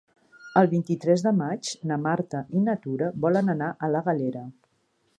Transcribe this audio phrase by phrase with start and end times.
[0.61, 4.47] El vint-i-tres de maig na Marta i na Tura volen anar a la Galera.